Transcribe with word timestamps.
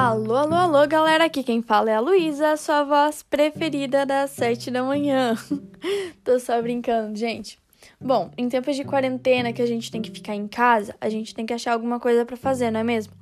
Alô, 0.00 0.36
alô, 0.36 0.54
alô, 0.54 0.86
galera! 0.86 1.24
Aqui 1.24 1.42
quem 1.42 1.60
fala 1.60 1.90
é 1.90 1.94
a 1.96 2.00
Luísa, 2.00 2.56
sua 2.56 2.84
voz 2.84 3.24
preferida 3.24 4.06
das 4.06 4.30
sete 4.30 4.70
da 4.70 4.80
manhã. 4.80 5.34
Tô 6.22 6.38
só 6.38 6.62
brincando, 6.62 7.18
gente. 7.18 7.58
Bom, 8.00 8.30
em 8.38 8.48
tempos 8.48 8.76
de 8.76 8.84
quarentena 8.84 9.52
que 9.52 9.60
a 9.60 9.66
gente 9.66 9.90
tem 9.90 10.00
que 10.00 10.12
ficar 10.12 10.36
em 10.36 10.46
casa, 10.46 10.94
a 11.00 11.08
gente 11.08 11.34
tem 11.34 11.44
que 11.44 11.52
achar 11.52 11.72
alguma 11.72 11.98
coisa 11.98 12.24
para 12.24 12.36
fazer, 12.36 12.70
não 12.70 12.78
é 12.78 12.84
mesmo? 12.84 13.12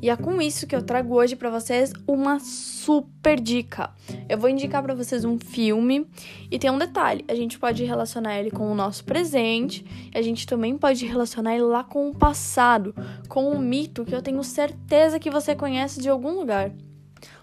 E 0.00 0.10
é 0.10 0.16
com 0.16 0.40
isso 0.40 0.66
que 0.66 0.76
eu 0.76 0.82
trago 0.82 1.14
hoje 1.14 1.36
para 1.36 1.50
vocês 1.50 1.92
uma 2.06 2.38
super 2.38 3.40
dica. 3.40 3.90
Eu 4.28 4.38
vou 4.38 4.50
indicar 4.50 4.82
para 4.82 4.94
vocês 4.94 5.24
um 5.24 5.38
filme 5.38 6.06
e 6.50 6.58
tem 6.58 6.70
um 6.70 6.78
detalhe, 6.78 7.24
a 7.28 7.34
gente 7.34 7.58
pode 7.58 7.84
relacionar 7.84 8.38
ele 8.38 8.50
com 8.50 8.70
o 8.70 8.74
nosso 8.74 9.04
presente, 9.04 9.84
a 10.14 10.20
gente 10.20 10.46
também 10.46 10.76
pode 10.76 11.06
relacionar 11.06 11.54
ele 11.54 11.64
lá 11.64 11.82
com 11.82 12.10
o 12.10 12.14
passado, 12.14 12.94
com 13.28 13.50
um 13.50 13.58
mito 13.58 14.04
que 14.04 14.14
eu 14.14 14.22
tenho 14.22 14.42
certeza 14.44 15.18
que 15.18 15.30
você 15.30 15.54
conhece 15.54 16.00
de 16.00 16.08
algum 16.08 16.32
lugar. 16.32 16.72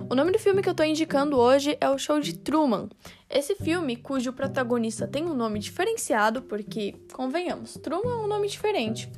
O 0.09 0.15
nome 0.15 0.31
do 0.31 0.39
filme 0.39 0.61
que 0.61 0.70
eu 0.70 0.75
tô 0.75 0.83
indicando 0.83 1.37
hoje 1.37 1.77
é 1.79 1.89
O 1.89 1.97
Show 1.97 2.20
de 2.20 2.37
Truman. 2.37 2.89
Esse 3.29 3.55
filme, 3.55 3.95
cujo 3.95 4.33
protagonista 4.33 5.07
tem 5.07 5.23
um 5.23 5.33
nome 5.33 5.59
diferenciado, 5.59 6.41
porque, 6.41 6.95
convenhamos, 7.13 7.73
Truman 7.75 8.11
é 8.11 8.17
um 8.17 8.27
nome 8.27 8.47
diferente. 8.47 9.09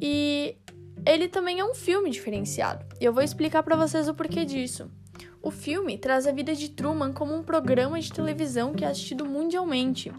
E 0.00 0.56
ele 1.08 1.26
também 1.26 1.58
é 1.58 1.64
um 1.64 1.74
filme 1.74 2.10
diferenciado. 2.10 2.84
E 3.00 3.04
eu 3.04 3.12
vou 3.12 3.22
explicar 3.22 3.62
para 3.62 3.76
vocês 3.76 4.08
o 4.08 4.14
porquê 4.14 4.44
disso. 4.44 4.90
O 5.42 5.50
filme 5.50 5.96
traz 5.96 6.26
a 6.26 6.32
vida 6.32 6.54
de 6.54 6.68
Truman 6.68 7.12
como 7.12 7.34
um 7.34 7.42
programa 7.42 7.98
de 7.98 8.12
televisão 8.12 8.74
que 8.74 8.84
é 8.84 8.88
assistido 8.88 9.24
mundialmente. 9.24 10.12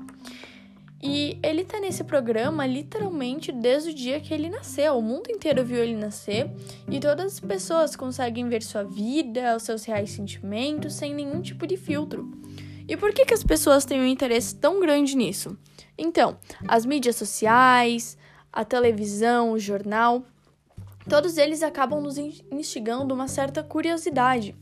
E 1.02 1.38
ele 1.44 1.63
tá 1.63 1.80
nesse 1.80 2.03
programa 2.03 2.66
literalmente 2.66 3.52
desde 3.52 3.91
o 3.91 3.94
dia 3.94 4.20
que 4.20 4.33
ele 4.33 4.49
nasceu. 4.49 4.97
O 4.97 5.02
mundo 5.02 5.30
inteiro 5.30 5.63
viu 5.63 5.77
ele 5.77 5.95
nascer 5.95 6.49
e 6.89 6.99
todas 6.99 7.33
as 7.33 7.39
pessoas 7.39 7.95
conseguem 7.95 8.50
ver 8.50 8.63
sua 8.63 8.83
vida, 8.83 9.56
os 9.56 9.63
seus 9.63 9.85
reais 9.85 10.09
sentimentos 10.09 10.95
sem 10.95 11.13
nenhum 11.13 11.41
tipo 11.41 11.67
de 11.67 11.78
filtro. 11.78 12.30
E 12.88 12.97
por 12.97 13.13
que, 13.13 13.25
que 13.25 13.33
as 13.33 13.44
pessoas 13.44 13.85
têm 13.85 14.02
um 14.02 14.08
interesse 14.08 14.56
tão 14.56 14.80
grande 14.80 15.16
nisso? 15.16 15.56
Então, 15.95 16.38
as 16.67 16.85
mídias 16.85 17.16
sociais, 17.16 18.17
a 18.52 18.66
televisão, 18.66 19.52
o 19.52 19.59
jornal, 19.59 20.23
todos 21.09 21.38
eles 21.38 21.63
acabam 21.63 21.99
nos 22.02 22.17
instigando 22.17 23.13
uma 23.13 23.27
certa 23.27 23.63
curiosidade 23.63 24.55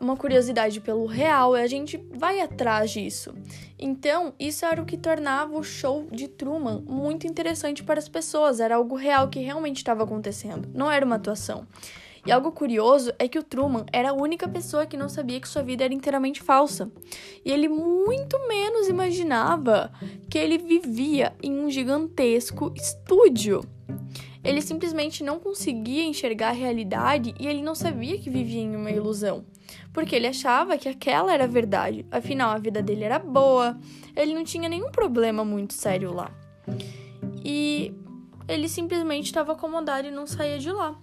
uma 0.00 0.16
curiosidade 0.16 0.80
pelo 0.80 1.06
real 1.06 1.56
e 1.56 1.60
a 1.60 1.66
gente 1.66 2.00
vai 2.12 2.40
atrás 2.40 2.92
disso. 2.92 3.34
Então, 3.76 4.32
isso 4.38 4.64
era 4.64 4.80
o 4.80 4.84
que 4.84 4.96
tornava 4.96 5.58
o 5.58 5.62
show 5.64 6.06
de 6.12 6.28
Truman 6.28 6.82
muito 6.86 7.26
interessante 7.26 7.82
para 7.82 7.98
as 7.98 8.08
pessoas, 8.08 8.60
era 8.60 8.76
algo 8.76 8.94
real 8.94 9.28
que 9.28 9.40
realmente 9.40 9.78
estava 9.78 10.04
acontecendo, 10.04 10.68
não 10.72 10.88
era 10.88 11.04
uma 11.04 11.16
atuação. 11.16 11.66
E 12.26 12.30
algo 12.30 12.52
curioso 12.52 13.12
é 13.18 13.26
que 13.26 13.38
o 13.38 13.42
Truman 13.42 13.86
era 13.92 14.10
a 14.10 14.12
única 14.12 14.46
pessoa 14.46 14.86
que 14.86 14.96
não 14.96 15.08
sabia 15.08 15.40
que 15.40 15.48
sua 15.48 15.62
vida 15.62 15.84
era 15.84 15.94
inteiramente 15.94 16.42
falsa. 16.42 16.90
E 17.44 17.50
ele 17.50 17.68
muito 17.68 18.38
menos 18.46 18.88
imaginava 18.88 19.90
que 20.28 20.36
ele 20.36 20.58
vivia 20.58 21.34
em 21.42 21.58
um 21.58 21.70
gigantesco 21.70 22.72
estúdio. 22.76 23.62
Ele 24.42 24.62
simplesmente 24.62 25.24
não 25.24 25.38
conseguia 25.38 26.04
enxergar 26.04 26.48
a 26.48 26.52
realidade 26.52 27.34
e 27.38 27.46
ele 27.46 27.62
não 27.62 27.74
sabia 27.74 28.18
que 28.18 28.30
vivia 28.30 28.62
em 28.62 28.76
uma 28.76 28.90
ilusão 28.90 29.44
porque 29.92 30.14
ele 30.14 30.26
achava 30.26 30.78
que 30.78 30.88
aquela 30.88 31.32
era 31.32 31.44
a 31.44 31.48
verdade. 31.48 32.06
Afinal, 32.10 32.50
a 32.50 32.58
vida 32.58 32.82
dele 32.82 33.04
era 33.04 33.18
boa, 33.18 33.78
ele 34.14 34.34
não 34.34 34.44
tinha 34.44 34.68
nenhum 34.68 34.90
problema 34.90 35.44
muito 35.44 35.74
sério 35.74 36.12
lá. 36.12 36.30
E 37.44 37.92
ele 38.46 38.68
simplesmente 38.68 39.26
estava 39.26 39.52
acomodado 39.52 40.06
e 40.06 40.10
não 40.10 40.26
saía 40.26 40.58
de 40.58 40.70
lá. 40.70 40.96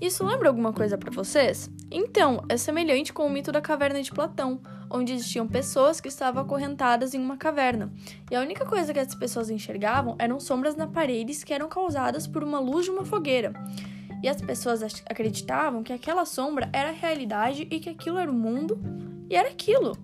Isso 0.00 0.24
lembra 0.24 0.48
alguma 0.48 0.72
coisa 0.72 0.98
para 0.98 1.10
vocês? 1.10 1.70
Então, 1.90 2.44
é 2.48 2.56
semelhante 2.56 3.12
com 3.12 3.26
o 3.26 3.30
mito 3.30 3.52
da 3.52 3.60
caverna 3.60 4.02
de 4.02 4.10
Platão, 4.10 4.60
onde 4.92 5.12
existiam 5.12 5.48
pessoas 5.48 6.00
que 6.00 6.08
estavam 6.08 6.42
acorrentadas 6.42 7.14
em 7.14 7.20
uma 7.20 7.36
caverna. 7.36 7.90
E 8.30 8.36
a 8.36 8.40
única 8.40 8.66
coisa 8.66 8.92
que 8.92 8.98
as 8.98 9.14
pessoas 9.14 9.50
enxergavam 9.50 10.14
eram 10.18 10.38
sombras 10.38 10.76
na 10.76 10.86
paredes 10.86 11.42
que 11.42 11.54
eram 11.54 11.68
causadas 11.68 12.26
por 12.26 12.44
uma 12.44 12.60
luz 12.60 12.84
de 12.84 12.90
uma 12.90 13.04
fogueira. 13.04 13.52
E 14.22 14.28
as 14.28 14.40
pessoas 14.40 14.82
acreditavam 14.82 15.82
que 15.82 15.92
aquela 15.92 16.24
sombra 16.24 16.68
era 16.72 16.90
a 16.90 16.92
realidade 16.92 17.66
e 17.70 17.80
que 17.80 17.90
aquilo 17.90 18.18
era 18.18 18.30
o 18.30 18.34
mundo 18.34 18.80
e 19.28 19.34
era 19.34 19.48
aquilo. 19.48 19.96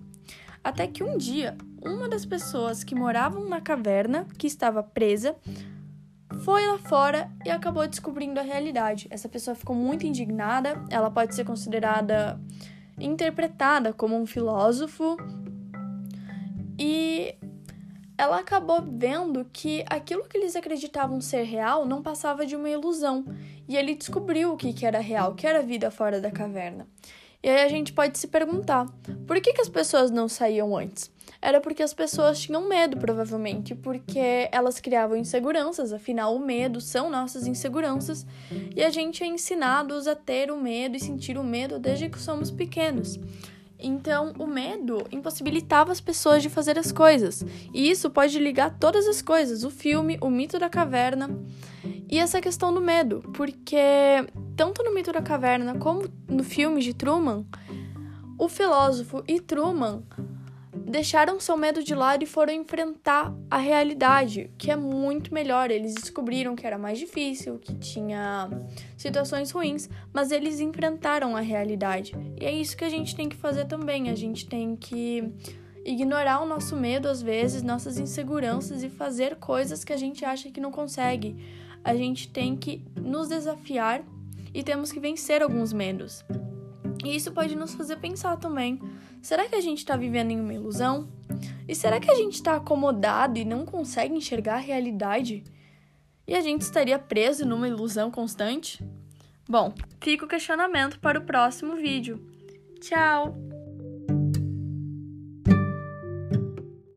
Até 0.61 0.87
que 0.87 1.03
um 1.03 1.17
dia, 1.17 1.55
uma 1.81 2.09
das 2.09 2.25
pessoas 2.25 2.83
que 2.83 2.93
moravam 2.93 3.47
na 3.47 3.61
caverna, 3.61 4.27
que 4.37 4.45
estava 4.45 4.83
presa, 4.83 5.37
foi 6.43 6.65
lá 6.65 6.77
fora 6.77 7.31
e 7.45 7.49
acabou 7.49 7.87
descobrindo 7.87 8.39
a 8.39 8.43
realidade. 8.43 9.07
Essa 9.09 9.29
pessoa 9.29 9.55
ficou 9.55 9.75
muito 9.75 10.05
indignada, 10.05 10.83
ela 10.89 11.09
pode 11.09 11.33
ser 11.33 11.45
considerada 11.45 12.39
interpretada 12.99 13.93
como 13.93 14.15
um 14.15 14.25
filósofo 14.25 15.17
e 16.77 17.35
ela 18.17 18.39
acabou 18.39 18.81
vendo 18.81 19.45
que 19.51 19.83
aquilo 19.89 20.25
que 20.25 20.37
eles 20.37 20.55
acreditavam 20.55 21.21
ser 21.21 21.43
real 21.43 21.85
não 21.85 22.01
passava 22.01 22.45
de 22.45 22.55
uma 22.55 22.69
ilusão. 22.69 23.25
E 23.67 23.77
ele 23.77 23.95
descobriu 23.95 24.51
o 24.51 24.57
que, 24.57 24.85
era 24.85 24.99
real, 24.99 25.35
que 25.35 25.47
era 25.47 25.59
a 25.59 25.61
vida 25.61 25.89
fora 25.89 26.19
da 26.19 26.29
caverna. 26.29 26.87
E 27.41 27.49
aí 27.49 27.63
a 27.63 27.69
gente 27.69 27.93
pode 27.93 28.17
se 28.17 28.27
perguntar: 28.27 28.85
por 29.25 29.39
que, 29.39 29.53
que 29.53 29.61
as 29.61 29.69
pessoas 29.69 30.11
não 30.11 30.27
saíam 30.27 30.75
antes? 30.75 31.11
Era 31.41 31.61
porque 31.61 31.81
as 31.81 31.93
pessoas 31.93 32.39
tinham 32.39 32.67
medo, 32.67 32.97
provavelmente, 32.97 33.73
porque 33.73 34.49
elas 34.51 34.81
criavam 34.81 35.15
inseguranças, 35.15 35.93
afinal, 35.93 36.35
o 36.35 36.39
medo 36.39 36.81
são 36.81 37.09
nossas 37.09 37.47
inseguranças, 37.47 38.25
e 38.75 38.83
a 38.83 38.89
gente 38.89 39.23
é 39.23 39.27
ensinados 39.27 40.05
a 40.05 40.15
ter 40.15 40.51
o 40.51 40.57
medo 40.57 40.97
e 40.97 40.99
sentir 40.99 41.37
o 41.37 41.43
medo 41.43 41.79
desde 41.79 42.09
que 42.09 42.19
somos 42.19 42.51
pequenos. 42.51 43.17
Então, 43.81 44.33
o 44.37 44.45
medo 44.45 45.07
impossibilitava 45.09 45.93
as 45.93 46.01
pessoas 46.01 46.43
de 46.43 46.49
fazer 46.49 46.77
as 46.77 46.91
coisas. 46.91 47.45
E 47.73 47.89
isso 47.89 48.09
pode 48.09 48.37
ligar 48.37 48.77
todas 48.77 49.07
as 49.07 49.21
coisas: 49.21 49.63
o 49.63 49.69
filme, 49.69 50.17
o 50.19 50.29
mito 50.29 50.59
da 50.59 50.69
caverna 50.69 51.29
e 52.11 52.19
essa 52.19 52.41
questão 52.41 52.73
do 52.73 52.81
medo. 52.81 53.23
Porque, 53.33 53.77
tanto 54.59 54.83
no 54.83 54.93
mito 54.93 55.13
da 55.13 55.21
caverna 55.21 55.75
como 55.75 56.03
no 56.27 56.43
filme 56.43 56.81
de 56.81 56.93
Truman, 56.93 57.45
o 58.37 58.49
filósofo 58.49 59.23
e 59.25 59.39
Truman 59.39 60.03
deixaram 60.75 61.39
seu 61.39 61.55
medo 61.55 61.81
de 61.81 61.95
lado 61.95 62.25
e 62.25 62.27
foram 62.27 62.51
enfrentar 62.51 63.33
a 63.49 63.55
realidade, 63.57 64.51
que 64.57 64.69
é 64.69 64.75
muito 64.75 65.33
melhor. 65.33 65.71
Eles 65.71 65.93
descobriram 65.95 66.57
que 66.57 66.67
era 66.67 66.77
mais 66.77 66.99
difícil, 66.99 67.57
que 67.57 67.73
tinha 67.75 68.49
situações 68.97 69.49
ruins, 69.49 69.89
mas 70.11 70.29
eles 70.29 70.59
enfrentaram 70.59 71.37
a 71.37 71.39
realidade. 71.39 72.11
E 72.37 72.43
é 72.43 72.51
isso 72.51 72.75
que 72.75 72.83
a 72.83 72.89
gente 72.89 73.15
tem 73.15 73.29
que 73.29 73.37
fazer 73.37 73.63
também. 73.63 74.09
A 74.09 74.15
gente 74.15 74.45
tem 74.45 74.75
que 74.75 75.23
ignorar 75.85 76.41
o 76.41 76.45
nosso 76.45 76.75
medo 76.75 77.07
às 77.07 77.21
vezes, 77.21 77.63
nossas 77.63 77.97
inseguranças 77.97 78.83
e 78.83 78.89
fazer 78.89 79.37
coisas 79.37 79.85
que 79.85 79.93
a 79.93 79.97
gente 79.97 80.25
acha 80.25 80.51
que 80.51 80.59
não 80.59 80.69
consegue. 80.69 81.37
A 81.81 81.95
gente 81.95 82.27
tem 82.27 82.57
que 82.57 82.83
nos 82.97 83.29
desafiar 83.29 84.03
e 84.53 84.63
temos 84.63 84.91
que 84.91 84.99
vencer 84.99 85.41
alguns 85.41 85.73
medos. 85.73 86.23
E 87.03 87.15
isso 87.15 87.31
pode 87.31 87.55
nos 87.55 87.73
fazer 87.73 87.97
pensar 87.97 88.37
também: 88.37 88.79
será 89.21 89.47
que 89.47 89.55
a 89.55 89.61
gente 89.61 89.79
está 89.79 89.95
vivendo 89.95 90.31
em 90.31 90.39
uma 90.39 90.53
ilusão? 90.53 91.09
E 91.67 91.75
será 91.75 91.99
que 91.99 92.09
a 92.09 92.15
gente 92.15 92.33
está 92.33 92.55
acomodado 92.55 93.37
e 93.37 93.45
não 93.45 93.65
consegue 93.65 94.13
enxergar 94.13 94.55
a 94.55 94.57
realidade? 94.57 95.43
E 96.27 96.35
a 96.35 96.41
gente 96.41 96.61
estaria 96.61 96.99
preso 96.99 97.45
numa 97.45 97.67
ilusão 97.67 98.11
constante? 98.11 98.83
Bom, 99.47 99.73
fica 99.99 100.25
o 100.25 100.27
questionamento 100.27 100.99
para 100.99 101.19
o 101.19 101.25
próximo 101.25 101.75
vídeo. 101.75 102.23
Tchau! 102.79 103.48